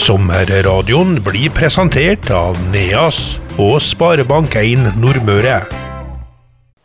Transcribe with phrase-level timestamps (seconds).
[0.00, 3.18] Sommerradioen blir presentert av NEAS
[3.60, 5.58] og Sparebank1 Nordmøre.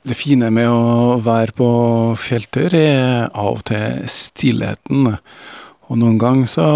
[0.03, 1.69] Det fine med å være på
[2.19, 5.13] fjelltur er av og til stillheten.
[5.87, 6.67] Og noen ganger så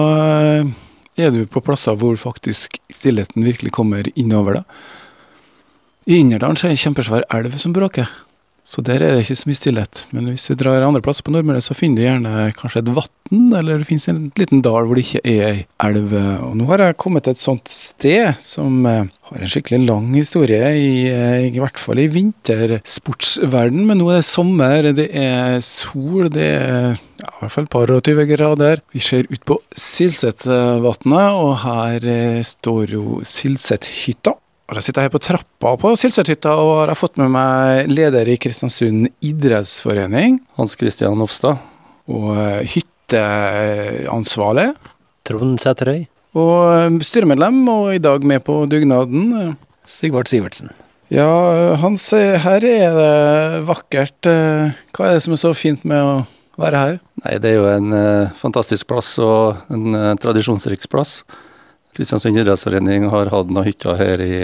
[1.19, 4.79] er du på plasser hvor faktisk stillheten virkelig kommer innover deg.
[6.07, 8.07] I Innerdalen er det en kjempesvær elv som bråker.
[8.65, 10.01] Så der er det ikke så mye stillhet.
[10.15, 13.53] Men hvis du drar andre plasser på Nordmøre, så finner du gjerne kanskje et vann,
[13.57, 16.13] eller det finnes en liten dal hvor det ikke er ei elv.
[16.45, 20.09] Og nå har jeg kommet til et sånt sted som eh, har en skikkelig lang
[20.17, 23.85] historie, i, eh, i hvert fall i vintersportsverden.
[23.89, 27.73] Men nå er det sommer, det er sol, det er ja, i hvert fall et
[27.73, 28.83] par og tyve grader.
[28.95, 34.37] Vi ser ut på Silsetvatnet, og her eh, står jo Silsethytta.
[34.69, 38.29] Og Da sitter jeg her på trappa på Silsøthytta og har fått med meg leder
[38.29, 40.37] i Kristiansund idrettsforening.
[40.59, 41.57] Hans Christian Hofstad.
[42.09, 44.67] Og eh, hytteansvarlig.
[45.25, 46.03] Trond Sæterøy.
[46.37, 49.57] Og eh, styremedlem, og i dag med på dugnaden.
[49.89, 50.69] Sigvard Sivertsen.
[51.09, 51.25] Ja,
[51.81, 54.21] Hans, eh, her er det vakkert.
[54.29, 56.15] Hva er det som er så fint med å
[56.61, 57.03] være her?
[57.25, 57.89] Nei, Det er jo en
[58.37, 61.23] fantastisk plass og en tradisjonsrik plass.
[61.99, 64.35] Kristiansund idrettsforening har hatt noen hytter her i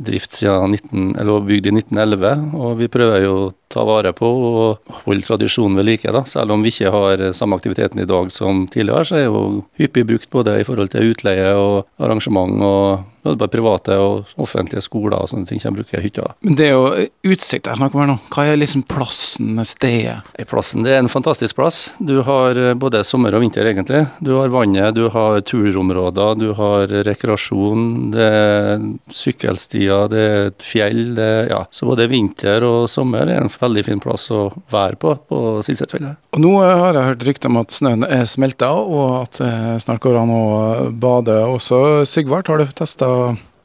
[0.00, 2.30] drift siden 19, eller bygd i 1911.
[2.56, 3.34] Og vi prøver jo
[3.72, 6.12] ta vare på og holde tradisjonen ved like.
[6.12, 6.24] da.
[6.28, 10.06] Selv om vi ikke har samme aktiviteten i dag som tidligere, så er jo hyppig
[10.08, 12.62] brukt både i forhold til utleie og arrangement.
[12.62, 16.32] og både private og offentlige skoler og sånne ting som bruker hytta.
[16.42, 18.16] Men det er jo utsikt jeg snakker vi nå.
[18.34, 20.18] Hva er liksom plassen, stedet?
[20.50, 21.92] Plassen, Det er en fantastisk plass.
[21.98, 24.06] Du har både sommer og vinter, egentlig.
[24.20, 31.14] Du har vannet, du har turområder, du har rekreasjon, det er sykkelstier, det er fjell.
[31.16, 31.62] Det, ja.
[31.70, 36.18] Så både vinter og sommer er en veldig fin plass å være på på Silsetfjellet.
[36.34, 40.02] Og nå har jeg hørt rykter om at snøen er smelta, og at det snart
[40.04, 40.44] går an å
[40.92, 42.02] bade også.
[42.08, 43.08] Sigvart, har du testa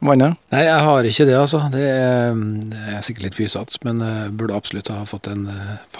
[0.04, 0.38] vannet?
[0.54, 1.64] Nei, jeg har ikke det, altså.
[1.74, 2.36] Det er,
[2.72, 5.48] det er sikkert litt fysatt, men jeg burde absolutt ha fått en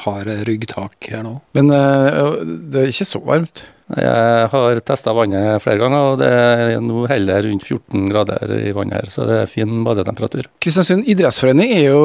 [0.04, 1.38] hard ryggtak her nå.
[1.58, 3.64] Men det er ikke så varmt?
[3.96, 8.74] Jeg har testa vannet flere ganger, og det er nå heller rundt 14 grader i
[8.76, 10.50] vannet her, så det er fin badetemperatur.
[10.60, 12.02] Kristiansund idrettsforening er jo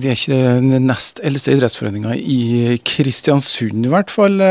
[0.00, 4.42] det er ikke den nest eldste idrettsforeninga i Kristiansund, i hvert fall.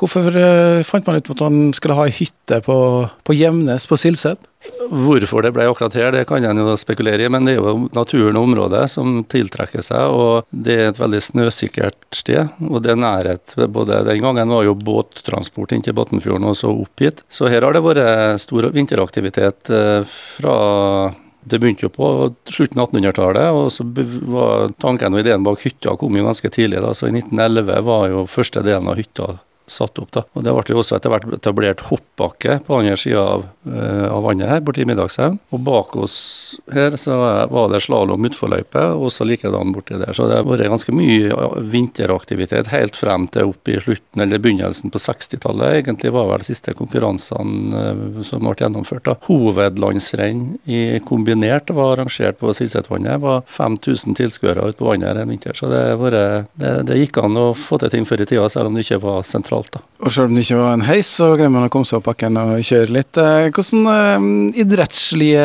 [0.00, 0.40] Hvorfor
[0.88, 2.78] fant man ut at man skulle ha hytte på,
[3.24, 4.40] på Gjemnes på Silset?
[4.84, 7.88] Hvorfor det ble akkurat her, det kan en jo spekulere i, men det er jo
[7.96, 10.12] naturen og området som tiltrekker seg.
[10.12, 12.48] og Det er et veldig snøsikkert sted.
[12.68, 13.54] og det er nærhet.
[13.68, 17.24] både Den gangen var jo båttransport inn til Batnfjorden og så opp hit.
[17.28, 19.72] Så her har det vært stor vinteraktivitet
[20.12, 21.12] fra
[21.44, 22.06] det begynte jo på
[22.48, 23.84] slutten av 1800-tallet, og så
[24.32, 26.80] var tanken og ideen bak hytta kom jo ganske tidlig.
[26.80, 29.34] da, så I 1911 var jo første delen av hytta
[29.66, 30.10] satt opp.
[30.12, 30.24] da.
[30.34, 34.48] Og Det ble også etter hvert etablert hoppbakke på andre sida av, eh, av, vannet
[34.48, 35.38] her, borti Middagshaugen.
[35.52, 37.16] Og bak oss her så
[37.50, 40.12] var det slalåm utforløype, og så likedan borti der.
[40.12, 41.32] Så det har vært ganske mye
[41.72, 45.80] vinteraktivitet helt frem til opp i slutten, eller begynnelsen på 60-tallet.
[45.80, 49.04] Egentlig var vel de siste konkurransene uh, som ble gjennomført.
[49.04, 49.16] da.
[49.28, 53.20] Hovedlandsrenn i kombinert var arrangert på Silsetvannet.
[53.20, 55.56] var 5000 tilskuere ute på vannet her en vinter.
[55.56, 58.68] Så det, var, det, det gikk an å få til ting før i tida, selv
[58.68, 59.80] om det ikke var sentralt da.
[60.04, 62.08] Og selv om det ikke var en heis, så greier man å komme seg opp
[62.10, 63.20] bakken og kjøre litt.
[63.54, 64.26] Hvordan uh,
[64.60, 65.44] idrettslige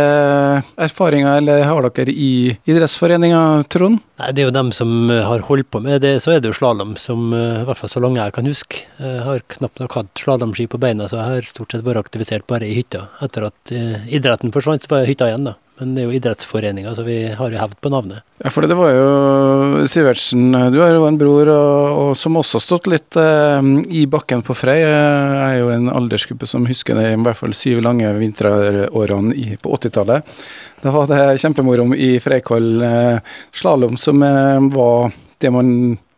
[0.87, 2.31] erfaringer eller har dere i
[2.67, 4.01] idrettsforeninga, Trond?
[4.19, 6.17] Nei, Det er jo dem som har holdt på med det.
[6.23, 8.83] Så er det jo slalåm, som i hvert fall så lenge jeg kan huske.
[8.99, 12.47] Jeg har knapt nok hatt slalåmski på beina, så jeg har stort sett vært aktivisert
[12.49, 13.05] bare i hytta.
[13.23, 15.55] Etter at idretten forsvant, så var jeg hytta igjen, da.
[15.79, 18.23] Men det er jo idrettsforeninga, så vi har jo hevd på navnet.
[18.43, 22.59] Ja, for det var jo Sivertsen, du har jo en bror og, og som også
[22.59, 24.77] har stått litt eh, i bakken på Frei.
[24.81, 29.77] Jeg er jo en aldersgruppe som husker det i hvert fall syv lange vinterårene på
[29.79, 30.35] 80-tallet.
[30.83, 35.73] Da var det kjempemoro i Freikoll eh, slalåm, som eh, var det man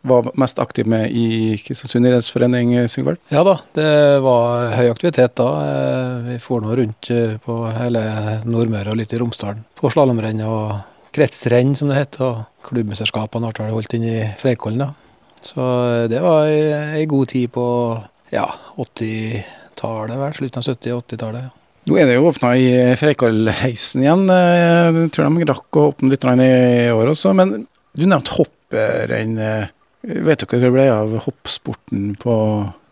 [0.08, 3.20] var mest aktiv med i Kristiansund idrettsforening, Sigvald?
[3.34, 3.90] Ja da, det
[4.26, 5.50] var høy aktivitet da.
[6.26, 7.12] Vi for nå rundt
[7.46, 8.04] på hele
[8.48, 9.62] Nordmøre og litt i Romsdalen.
[9.78, 10.80] På slalåmrenn og
[11.16, 12.26] kretsrenn, som det heter.
[12.28, 14.92] Og klubbmesterskapene ble holdt inn i Freikollen, da.
[15.42, 15.64] Så
[16.10, 17.66] det var ei god tid på
[18.32, 18.46] ja,
[18.80, 20.38] 80-tallet, vel.
[20.38, 21.50] Slutten av 70- og 80-tallet.
[21.50, 21.58] Ja.
[21.90, 22.68] Nå er det jo åpna i
[23.00, 24.28] Freikollheisen igjen.
[24.30, 27.34] Jeg tror de rakk å åpne litt i år også.
[27.38, 27.64] Men
[27.98, 29.40] du nevnte hopprenn.
[30.02, 32.36] Vet dere hva det ble av hoppsporten på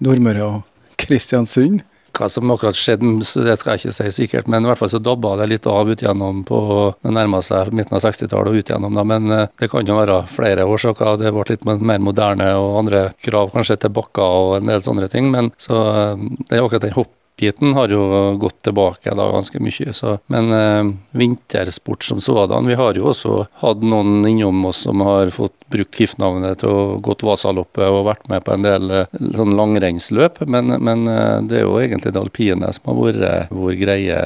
[0.06, 1.82] Nordmøre og Kristiansund?
[2.14, 5.00] Hva som akkurat skjedde, det skal jeg ikke si sikkert, men i hvert fall så
[5.02, 6.60] dabba det litt av ut gjennom på
[7.00, 10.20] det nærma seg midten av 60-tallet og ut gjennom da, men det kan jo være
[10.30, 11.18] flere årsaker.
[11.22, 15.10] Det ble litt mer moderne og andre krav kanskje til bakker og en del sånne
[15.10, 15.80] ting, men så
[16.18, 18.04] det er akkurat den hopp biten har jo
[18.42, 19.94] gått tilbake da ganske mye.
[19.96, 25.02] Så, men eh, vintersport som sådan Vi har jo også hatt noen innom oss som
[25.06, 29.20] har fått brukt KIF-navnet til å gått Vasaloppet og vært med på en del eh,
[29.36, 33.76] sånn langrennsløp, men, men eh, det er jo egentlig det alpine som har vært vår
[33.80, 34.24] greie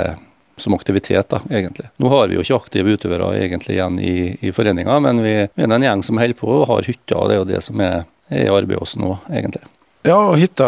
[0.57, 1.89] som aktivitet, da, egentlig.
[1.97, 5.65] Nå har vi jo ikke aktive utøvere egentlig igjen i, i foreninga, men vi, vi
[5.65, 8.03] er en gjeng som holder på og har hytter, det er jo det som er,
[8.29, 9.63] er i arbeidet oss nå, egentlig.
[10.03, 10.65] Ja, og hytta,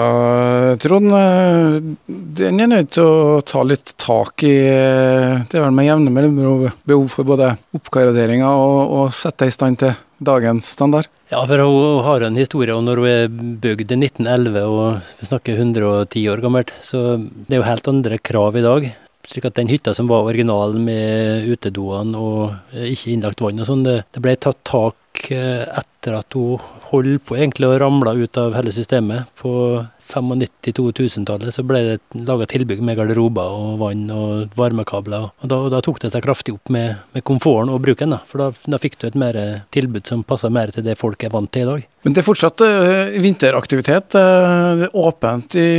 [0.79, 1.11] Trond.
[1.11, 4.53] eh, Den er nødt til å ta litt tak i.
[4.67, 9.51] eh, Det er vel med jevne mellomrom behov for både oppgraderinger og, og sette i
[9.51, 9.91] stand til
[10.23, 11.07] dagens standard.
[11.31, 15.27] Ja, for hun har en historie, og når hun er bygd i 1911, og vi
[15.27, 18.87] snakker 110 år gammelt, så det er jo helt andre krav i dag.
[19.25, 23.67] Slik at den hytta som var originalen med utedoene og eh, ikke innlagt vann og
[23.67, 25.01] sånn, det, det ble tatt tak
[25.31, 26.59] etter at hun
[26.95, 29.29] holdt på egentlig å ramle ut av hele systemet.
[29.39, 35.29] På 95-2000-tallet så ble det laga tilbygg med garderober og vann og varmekabler.
[35.41, 38.21] Og da, og da tok det seg kraftig opp med, med komforten og bruken, da.
[38.29, 39.39] For da, da fikk du et mer
[39.75, 41.87] tilbud som passa mer til det folk er vant til i dag.
[42.05, 44.17] Men det er fortsatt eh, vinteraktivitet.
[44.19, 45.69] eh, Det er åpent i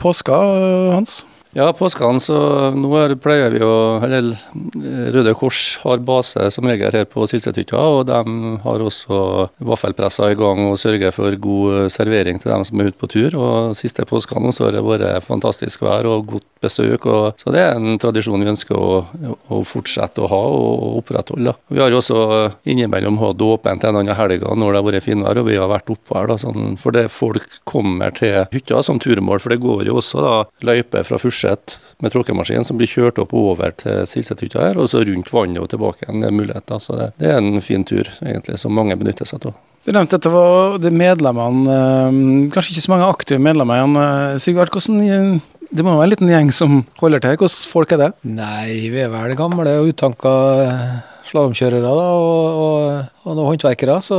[0.00, 1.22] påska, eh, Hans?
[1.54, 2.36] Ja, påskene så
[2.74, 7.28] nå er, pleier vi å Eller eh, Røde Kors har base som regel her på
[7.30, 9.18] Silsethytta, og de har også
[9.62, 13.10] vaffelpresser i gang og sørger for god eh, servering til dem som er ute på
[13.12, 13.36] tur.
[13.38, 17.62] Og siste påskene så har det vært fantastisk vær og godt besøk, og, så det
[17.62, 19.04] er en tradisjon vi ønsker å,
[19.54, 21.54] å fortsette å ha og opprettholde.
[21.70, 22.18] Vi har jo også
[22.66, 25.94] innimellom hatt åpent en annen helg når det har vært finvær, og vi har vært
[25.94, 26.32] oppe her.
[26.32, 30.24] da, sånn, For det folk kommer til hytta som turmål, for det går jo også
[30.24, 30.34] da
[30.66, 35.04] løyper fra Furseth med tråkkemaskin som blir kjørt opp over til Silsethytta her, og så
[35.04, 36.22] rundt vannet og tilbake igjen.
[36.22, 36.80] Det er muligheter.
[36.82, 39.56] Så det, det er en fin tur, egentlig, som mange benytter seg av.
[39.84, 42.14] Du nevnte at det var det medlemmene eh,
[42.52, 44.40] Kanskje ikke så mange aktive medlemmer igjen.
[44.40, 47.36] Sigvart, hvordan eh, det må være en liten gjeng som holder til.
[47.40, 48.12] Hvordan folk er det?
[48.24, 50.34] Nei, vi er vel gamle og uttanka
[51.28, 54.18] slalåmkjørere da, og, og, og noen håndverkere, så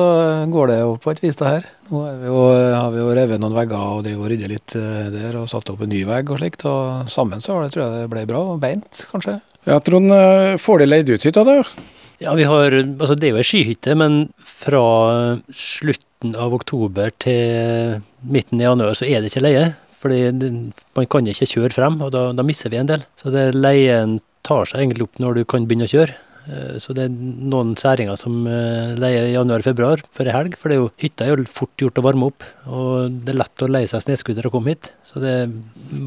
[0.51, 1.67] går det jo på et vis det her.
[1.91, 2.37] Nå er vi jo,
[2.73, 5.69] har vi jo revet noen vegger og driver og rydder litt eh, der, og satt
[5.73, 6.65] opp en ny vegg og slikt.
[6.69, 8.41] Og sammen så det, tror jeg det ble bra.
[8.55, 9.37] og Beint, kanskje.
[9.69, 11.59] Ja, Trond, eh, får de leid ut hytta, da?
[12.23, 14.83] Ja, vi har, altså det er jo ei skihytte, men fra
[15.51, 19.65] slutten av oktober til midten i januar så er det ikke leie.
[20.05, 20.21] Fordi
[20.95, 23.03] man kan ikke kjøre frem, og da, da mister vi en del.
[23.17, 26.15] Så det leien tar seg egentlig opp når du kan begynne å kjøre.
[26.47, 30.57] Eh, Så det er noen særinger som eh, leier i januar-februar før ei helg.
[30.59, 33.39] For det er jo, hytta er jo fort gjort å varme opp, og det er
[33.41, 34.91] lett å leie seg snøscooter og komme hit.
[35.09, 35.53] Så det er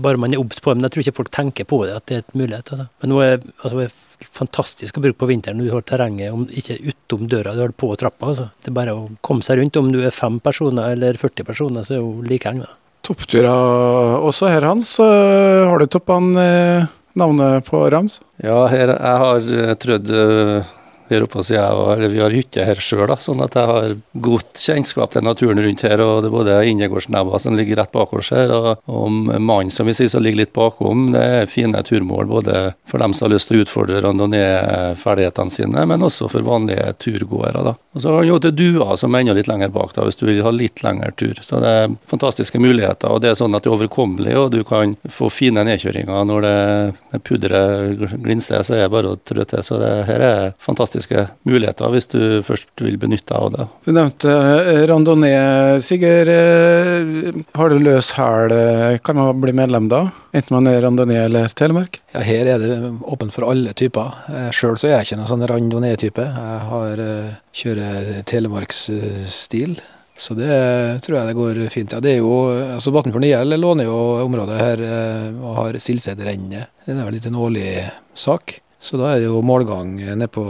[0.04, 0.78] bare man er obs på det.
[0.78, 2.72] Men jeg tror ikke folk tenker på det, at det er et mulighet.
[2.74, 2.88] Altså.
[3.02, 3.88] Men nå er altså,
[4.34, 7.72] fantastisk å bruke på vinteren når du har terrenget om, ikke utom døra, du har
[7.72, 8.32] det på trappa.
[8.32, 8.50] Altså.
[8.62, 9.78] Det er bare å komme seg rundt.
[9.80, 12.62] Om du er fem personer eller 40 personer, så er det jo likeheng.
[12.66, 12.74] da.
[13.08, 14.98] Toppturer også her, Hans.
[15.00, 16.88] Eh, Har du toppene?
[17.18, 18.20] Navnet på Rams?
[18.42, 20.12] Ja, her, jeg har eh, trødd
[21.10, 25.12] eh, oppe hos og, vi har hytte her sjøl, sånn at jeg har godt kjennskap
[25.12, 26.00] til naturen rundt her.
[26.04, 29.88] og Det er både Indergårdsnebba som ligger rett bak oss her, og, og mannen som
[29.88, 31.10] vi sier som ligger litt bakom.
[31.14, 35.86] Det er fine turmål både for dem som har lyst til å utfordre randonee-ferdighetene sine,
[35.88, 37.64] men også for vanlige turgåere.
[37.70, 37.76] da.
[37.94, 40.20] Og Så har han jo til Dua som er enda litt lenger bak, da, hvis
[40.20, 41.40] du vil ha litt lengre tur.
[41.42, 43.10] Så det er fantastiske muligheter.
[43.10, 46.46] og Det er sånn at det er overkommelig, og du kan få fine nedkjøringer når
[46.46, 48.62] det pudderet glinser.
[48.62, 49.64] Så er det bare å trø til.
[49.66, 50.54] Så det her er
[50.98, 53.66] fantastiske muligheter hvis du først vil benytte deg av det.
[53.86, 55.80] Du nevnte eh, randonee.
[55.80, 60.10] Sigurd, eh, har du løs hæl, eh, kan man bli medlem da?
[60.32, 62.00] Enten man er randonee eller Telemark?
[62.14, 64.14] Ja, her er det åpent for alle typer.
[64.52, 66.24] Sjøl så er jeg ikke noen sånn randonee-type.
[66.24, 67.04] Jeg har
[67.52, 69.78] kjører telemarksstil.
[70.18, 70.50] Så det
[71.06, 71.92] tror jeg det går fint.
[71.94, 74.82] Ja, det er jo, altså Batnfjord Niel låner jo området her
[75.38, 76.72] og har Silsedrennet.
[76.84, 77.68] Det er vel litt en årlig
[78.18, 78.58] sak.
[78.80, 80.44] Så da er det jo målgang nede på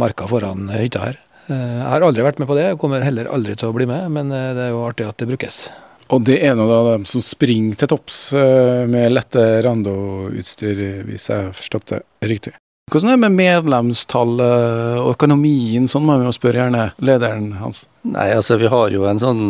[0.00, 1.20] marka foran hytta her.
[1.48, 3.86] Eh, Jeg har aldri vært med på det, og kommer heller aldri til å bli
[3.88, 5.64] med, men eh, det er jo artig at det brukes.
[6.12, 11.30] Og det er noen av dem som springer til topps eh, med lette rando-utstyr, hvis
[11.30, 12.52] jeg har forstått det riktig.
[12.92, 15.88] Hvordan er det med medlemstall eh, og økonomien?
[15.88, 17.86] Sånn må vi jo spørre gjerne lederen hans.
[18.02, 19.42] Nei, altså vi har jo en sånn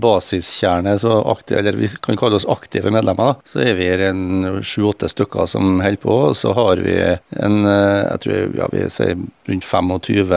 [0.00, 3.34] basiskjerne, så aktiv, eller vi kan kalle oss aktive medlemmer.
[3.34, 3.34] da.
[3.44, 8.00] Så er vi en sju-åtte stykker som holder på, og så har vi en, eh,
[8.06, 10.32] jeg tror ja, vi sier rundt 25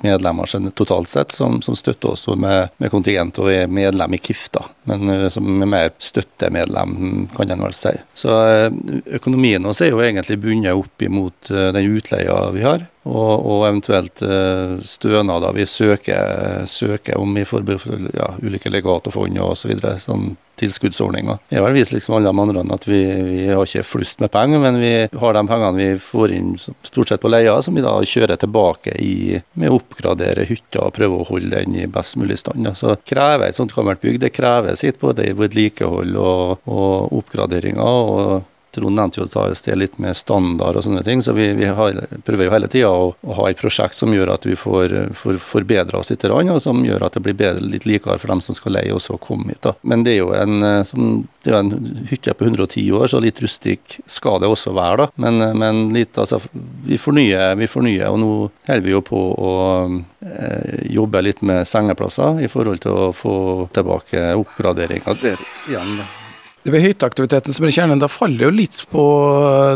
[0.00, 4.20] medlemmer sånn totalt sett, som, som støtter oss med, med kontingent og er medlem i
[4.22, 4.62] KIF, da.
[4.86, 7.96] Men eh, som er mer støttemedlem, kan en vel si.
[8.14, 8.70] Så eh,
[9.18, 12.86] økonomien vår er jo egentlig bundet opp imot den utleia vi har.
[13.06, 19.38] Og, og eventuelt uh, stønader vi søker, søker om i forbindelse for ja, ulike legatofond
[19.38, 19.96] og fond så.
[20.08, 20.28] Sånn
[20.58, 21.38] tilskuddsordninger.
[21.52, 24.62] Jeg har vist liksom alle de andre at vi, vi har ikke flust med penger,
[24.62, 27.94] men vi har de pengene vi får inn stort sett på leia, som vi da
[28.02, 32.40] kjører tilbake i med å oppgradere hytta og prøve å holde den i best mulig
[32.42, 32.68] stand.
[32.78, 37.82] Så krever et sånt gammelt bygg, det krever sitt både i vedlikehold og, og oppgraderinger.
[37.84, 41.68] og Trond nevnte jo et sted litt med standard og sånne ting, så vi, vi
[41.72, 44.94] har, prøver jo hele tida å, å, ha et prosjekt som gjør at vi får,
[45.16, 48.42] får forbedra oss litt, og som gjør at det blir bedre, litt likere for dem
[48.44, 49.62] som skal leie oss og komme hit.
[49.64, 49.74] da.
[49.82, 51.72] Men det er jo en, eh, som, det er en
[52.10, 55.06] hytte på 110 år, så litt rustikk skal det også være.
[55.06, 55.08] da.
[55.24, 56.40] Men, men litt, altså,
[56.86, 58.32] vi fornyer, vi fornyer, og nå
[58.68, 59.56] holder vi jo på å
[59.88, 63.36] eh, jobbe litt med sengeplasser i forhold til å få
[63.74, 66.00] tilbake oppgraderinga der igjen.
[66.02, 66.27] da.
[66.66, 68.00] Det blir hytteaktiviteten som er kjernen.
[68.02, 69.04] Da faller jo litt på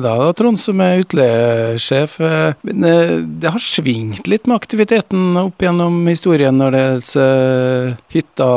[0.02, 2.18] deg, da, Trond, som er utleiesjef.
[2.66, 7.96] Men eh, det har svingt litt med aktiviteten opp gjennom historien når det gjelder eh,
[8.16, 8.50] hytta.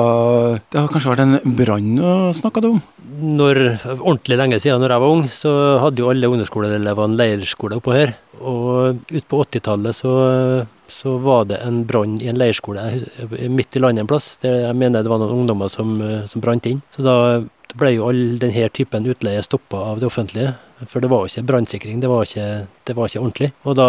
[0.68, 2.82] Det har kanskje vært en brann å snakke om?
[3.16, 3.62] Når,
[3.96, 5.52] ordentlig lenge siden, når jeg var ung, så
[5.86, 8.16] hadde jo alle ungdomsskoleelevene leirskole oppå her.
[8.42, 10.16] Og ut på 80-tallet så,
[10.92, 12.84] så, var det en brann i en leirskole
[13.48, 14.34] midt i landet en plass.
[14.44, 15.96] Der jeg mener det var noen ungdommer som,
[16.28, 16.84] som brant inn.
[16.92, 17.16] Så da
[17.80, 20.56] ble jo all denne typen utleie stoppa av det offentlige.
[20.84, 23.54] For det var jo ikke brannsikring, det, det, var ikke ordentlig.
[23.64, 23.88] Og da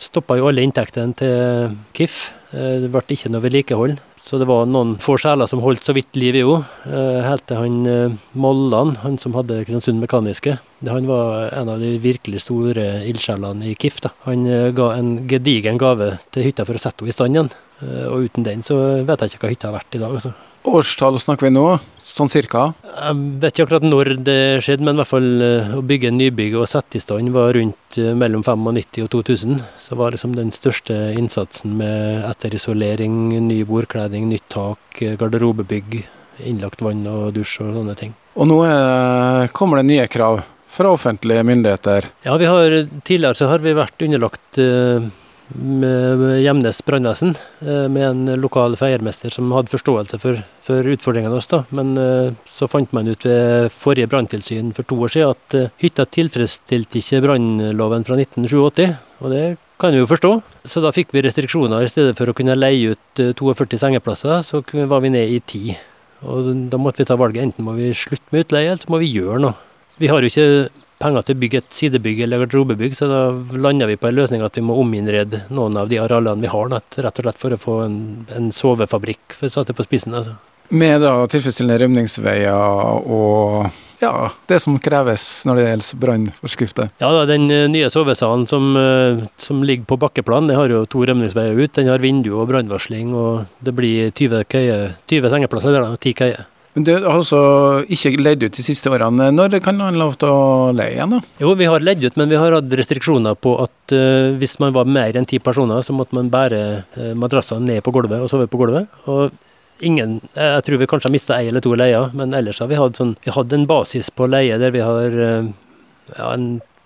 [0.00, 2.22] stoppa jo alle inntektene til KIF.
[2.56, 4.00] Eh, det ble ikke noe vedlikehold.
[4.22, 6.68] Så det var noen få sjeler som holdt så vidt liv i henne.
[6.86, 10.56] Eh, helt til han eh, Mollan, han som hadde Kristiansund Mekaniske.
[10.88, 14.00] Han var en av de virkelig store ildsjelene i KIF.
[14.06, 14.14] Da.
[14.28, 14.46] Han
[14.76, 17.52] ga en gedigen gave til hytta for å sette henne i stand igjen.
[17.82, 20.14] Og uten den så vet jeg ikke hva hytta har vært i dag.
[20.14, 20.32] Altså.
[20.70, 21.66] Årstall snakker vi nå?
[22.12, 22.66] Sånn cirka?
[22.84, 26.58] Jeg vet ikke akkurat når det skjedde, men i hvert fall eh, å bygge nybygg
[26.60, 29.62] og sette i stand var rundt eh, mellom 95 og 2000.
[29.80, 36.02] Så var liksom den største innsatsen med etterisolering, ny bordkledning, nytt tak, eh, garderobebygg,
[36.44, 38.12] innlagt vann og dusj og sånne ting.
[38.36, 40.42] Og nå er, kommer det nye krav
[40.72, 42.12] fra offentlige myndigheter?
[42.28, 42.76] Ja, vi har,
[43.08, 44.60] tidligere så har vi vært underlagt
[45.52, 51.60] Gjemnes brannvesen, eh, med en lokal feiermester som hadde forståelse for, for utfordringene våre.
[51.70, 55.68] Men eh, så fant man ut ved forrige branntilsyn for to år siden at eh,
[55.82, 58.96] hytta tilfredsstilte ikke brannloven fra 1987.
[59.20, 59.44] Og det
[59.82, 60.32] kan vi jo forstå.
[60.64, 61.84] Så da fikk vi restriksjoner.
[61.84, 65.76] I stedet for å kunne leie ut 42 sengeplasser, så var vi ned i 10.
[66.32, 67.50] Og da måtte vi ta valget.
[67.50, 69.58] Enten må vi slutte med utleie, eller så må vi gjøre noe.
[70.00, 73.20] Vi har jo ikke penger til å bygge et sidebygg eller garderobebygg, så da
[73.58, 76.72] landa vi på en løsning at vi må ominnrede noen av de arealene vi har,
[76.72, 78.00] rett og slett for å få en,
[78.32, 80.16] en sovefabrikk, for å sette det på spissen.
[80.16, 80.38] altså.
[80.72, 83.66] Med da tilfredsstillende rømningsveier og
[84.02, 86.88] ja, det som kreves når det gjelder brannforskrifter?
[86.98, 90.82] Ja, da, Den eh, nye sovesalen som, eh, som, ligger på bakkeplan, det har jo
[90.90, 91.74] to rømningsveier ut.
[91.78, 96.16] Den har vindu og brannvarsling, og det blir 20, køye, 20 sengeplasser der, og 10
[96.18, 96.48] køyer.
[96.74, 97.38] Men Du har altså
[97.92, 99.28] ikke leid ut de siste årene.
[99.34, 101.18] Når kan man lov til å leie igjen?
[101.18, 101.20] da?
[101.42, 104.72] Jo, vi har leid ut, men vi har hatt restriksjoner på at uh, hvis man
[104.72, 106.62] var mer enn ti personer, så måtte man bære
[106.96, 108.88] uh, madrassene ned på gulvet og sove på gulvet.
[109.04, 109.28] Og
[109.84, 112.80] ingen, Jeg tror vi kanskje har mista ei eller to leier, men ellers har vi
[112.80, 115.52] hatt sånn, vi hadde en basis på leie der vi har uh,
[116.16, 116.32] ja,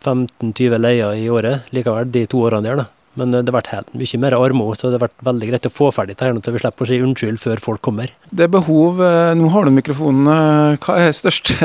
[0.02, 2.82] 15-20 leier i året likevel, de to årene der.
[2.82, 2.90] da.
[3.20, 5.90] Men eh, det vært helt mye mer armod, så det vært veldig greit å få
[5.94, 8.12] ferdig det her, så vi slipper å si unnskyld før folk kommer.
[8.30, 10.28] Det er behov eh, Nå har du mikrofonen.
[10.30, 11.56] Eh, hva er størst?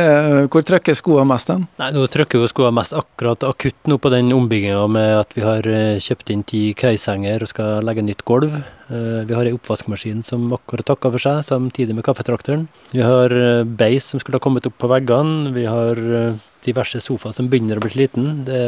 [0.51, 1.65] Hvor trykker skoene mest hen?
[1.81, 5.43] Nei, Nå trykker jo skoene mest akkurat akutt nå på den ombygginga med at vi
[5.46, 5.67] har
[6.01, 8.55] kjøpt inn ti køysenger og skal legge nytt gulv.
[8.91, 12.65] Vi har ei oppvaskmaskin som akkurat takka for seg, samtidig med kaffetrakteren.
[12.91, 13.31] Vi har
[13.65, 15.53] beis som skulle ha kommet opp på veggene.
[15.55, 16.01] Vi har
[16.65, 18.43] diverse sofaer som begynner å bli sliten.
[18.48, 18.62] Det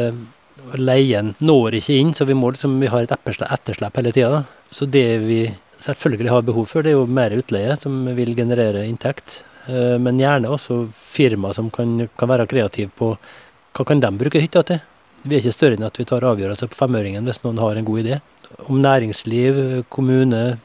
[0.78, 4.44] leien når ikke inn, så vi må liksom, vi har et etterslep hele tida.
[4.70, 5.40] Så det vi
[5.82, 9.42] selvfølgelig har behov for, det er jo mer utleie, som vil generere inntekt.
[9.66, 13.14] Eh, men gjerne også firma som kan, kan være kreative på
[13.74, 14.82] hva kan de bruke hytta til.
[15.24, 17.86] Vi er ikke større enn at vi tar avgjørelser på femøringen hvis noen har en
[17.88, 18.20] god idé.
[18.68, 19.56] Om næringsliv,
[19.90, 20.58] kommune,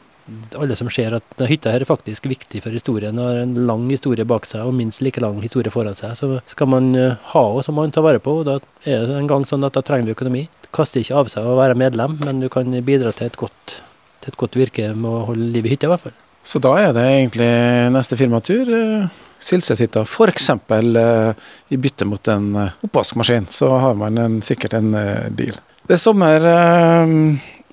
[0.58, 3.88] alle som ser at hytta her er faktisk viktig for historien og har en lang
[3.92, 6.16] historie bak seg og minst like lang historie foran seg.
[6.18, 8.58] Så skal man eh, ha henne, så må man ta vare på henne.
[8.60, 10.46] Da er det en gang sånn at da trenger vi økonomi.
[10.64, 13.80] Det kaster ikke av seg å være medlem, men du kan bidra til et godt,
[14.24, 16.18] til et godt virke med å holde liv i hytta, i hvert fall.
[16.50, 17.50] Så da er det egentlig
[17.96, 18.74] neste firmatur.
[18.76, 20.50] Eh, Silsehytta, f.eks.
[20.52, 24.92] Eh, i bytte mot en oppvaskmaskin, så har man en, sikkert en
[25.36, 25.56] deal.
[25.88, 26.44] Det er sommer.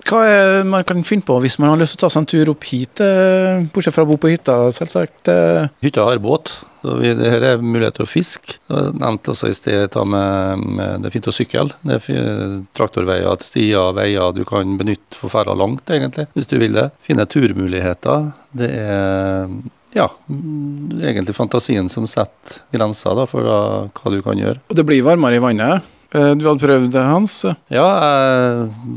[0.07, 2.29] Hva er man kan finne på hvis man har lyst til å ta seg en
[2.31, 5.27] tur opp hit, eh, bortsett fra å bo på hytta, selvsagt?
[5.33, 5.67] eh?
[5.83, 8.55] Hytta har båt, så vi, det her er mulighet til å fiske.
[8.71, 10.63] Jeg nevnte også i sted ta med,
[11.03, 11.65] det er fint å sykle.
[11.83, 16.77] Det er traktorveier, stier, veier du kan benytte for ferda langt, egentlig, hvis du vil
[16.79, 16.87] det.
[17.03, 18.31] Finne turmuligheter.
[18.57, 19.51] Det er
[19.97, 23.59] ja, mm, egentlig fantasien som setter grenser da, for da,
[23.91, 24.61] hva du kan gjøre.
[24.69, 25.93] Og det blir varmere i vannet.
[26.15, 27.41] Eh, Du hadde prøvd det, Hans?
[27.73, 27.87] Ja,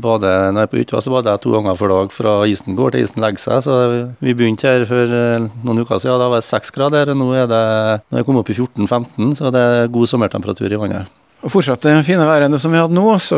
[0.03, 2.77] bader, når jeg er på hytta, så bader jeg to ganger for dag fra isen
[2.77, 3.63] går til isen legger seg.
[3.67, 3.79] Så
[4.23, 7.11] vi begynte her for eh, noen uker siden, da var det seks grader.
[7.17, 7.63] Nå er det,
[8.07, 11.17] nå er jeg kom opp i 14-15, så det er god sommertemperatur i vannet.
[11.41, 13.37] Og fortsatt det fine været som vi har hatt nå, så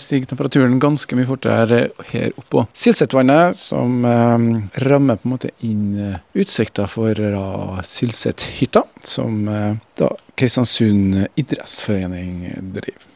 [0.00, 4.46] stiger temperaturen ganske mye fortere her oppå Silsetvannet, som eh,
[4.86, 7.12] rammer på en måte inn eh, utsikta for
[7.84, 13.08] Silsethytta, som eh, da Kristiansund idrettsforening driver.